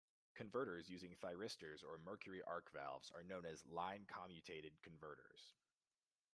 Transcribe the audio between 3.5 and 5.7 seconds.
"line commutated converters".